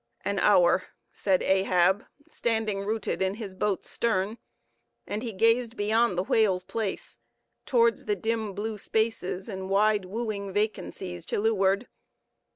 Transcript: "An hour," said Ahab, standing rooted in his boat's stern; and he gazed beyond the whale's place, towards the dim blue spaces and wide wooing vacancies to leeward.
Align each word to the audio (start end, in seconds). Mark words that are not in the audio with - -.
"An 0.25 0.39
hour," 0.39 0.85
said 1.11 1.43
Ahab, 1.43 2.07
standing 2.27 2.81
rooted 2.83 3.21
in 3.21 3.35
his 3.35 3.53
boat's 3.53 3.87
stern; 3.87 4.39
and 5.05 5.21
he 5.21 5.31
gazed 5.31 5.77
beyond 5.77 6.17
the 6.17 6.23
whale's 6.23 6.63
place, 6.63 7.19
towards 7.67 8.05
the 8.05 8.15
dim 8.15 8.53
blue 8.55 8.79
spaces 8.79 9.47
and 9.47 9.69
wide 9.69 10.05
wooing 10.05 10.51
vacancies 10.51 11.23
to 11.27 11.39
leeward. 11.39 11.87